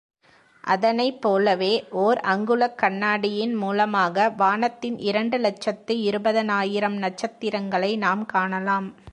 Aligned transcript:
அதனைப்போலவே, 0.67 1.89
ஓர் 1.89 2.17
அங்குலக் 2.17 2.77
கண்ணாடியின் 2.77 3.53
மூலமாக 3.53 4.29
வானத்தின் 4.37 4.97
இரண்டு 4.99 5.37
லட்சத்து 5.37 5.95
இருபதனாயிரம் 5.95 6.97
நட்சத்திரங்களை 6.97 7.97
நாம் 7.97 8.25
காணலாம். 8.25 8.95